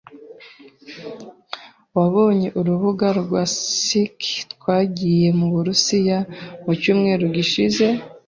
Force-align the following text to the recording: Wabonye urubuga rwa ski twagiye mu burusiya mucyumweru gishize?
Wabonye 1.97 2.47
urubuga 2.59 3.07
rwa 3.19 3.43
ski 3.55 4.01
twagiye 4.53 5.27
mu 5.39 5.47
burusiya 5.53 6.17
mucyumweru 6.65 7.25
gishize? 7.35 7.85